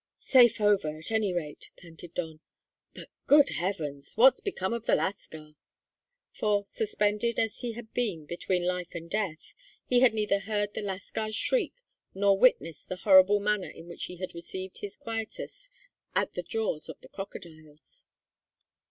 "Safe 0.17 0.59
over, 0.59 0.97
at 0.97 1.11
any 1.11 1.31
rate," 1.31 1.69
panted 1.77 2.15
Don. 2.15 2.39
"But 2.95 3.11
good 3.27 3.49
heavens! 3.49 4.17
what's 4.17 4.41
become 4.41 4.73
of 4.73 4.87
the 4.87 4.95
lascar?" 4.95 5.53
For, 6.31 6.65
suspended 6.65 7.37
as 7.37 7.59
he 7.59 7.73
had 7.73 7.93
been 7.93 8.25
between 8.25 8.65
life 8.65 8.95
and 8.95 9.07
death, 9.11 9.53
he 9.85 9.99
had 9.99 10.15
neither 10.15 10.39
heard 10.39 10.73
the 10.73 10.81
lascar's 10.81 11.35
shriek 11.35 11.75
nor 12.15 12.35
witnessed 12.35 12.89
the 12.89 12.95
horrible 12.95 13.39
manner 13.39 13.69
in 13.69 13.87
which 13.87 14.05
he 14.05 14.15
had 14.15 14.33
received 14.33 14.79
his 14.79 14.97
quietus 14.97 15.69
at 16.15 16.33
the 16.33 16.41
jaws 16.41 16.89
of 16.89 16.99
the 17.01 17.09
crocodiles. 17.09 18.05